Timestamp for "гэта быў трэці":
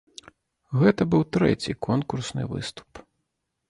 0.85-1.79